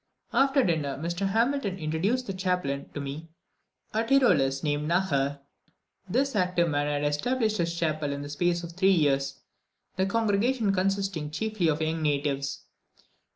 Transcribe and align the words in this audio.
After 0.33 0.63
dinner 0.63 0.97
Mr. 0.97 1.27
Hamilton 1.27 1.77
introduced 1.77 2.25
the 2.25 2.33
chaplain 2.33 2.89
to 2.95 2.99
me, 2.99 3.29
a 3.93 4.03
Tyrolese, 4.03 4.63
named 4.63 4.89
Naher. 4.89 5.41
This 6.09 6.35
active 6.35 6.69
man 6.69 6.87
had 6.87 7.07
established 7.07 7.57
his 7.57 7.77
chapel 7.77 8.11
in 8.11 8.23
the 8.23 8.29
space 8.29 8.63
of 8.63 8.71
three 8.71 8.89
years, 8.93 9.41
the 9.97 10.07
congregation 10.07 10.73
consisting 10.73 11.29
chiefly 11.29 11.67
of 11.67 11.83
young 11.83 12.01
natives. 12.01 12.63